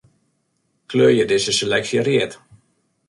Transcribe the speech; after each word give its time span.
Kleurje 0.89 1.25
dizze 1.31 1.53
seleksje 1.59 2.01
read. 2.07 2.31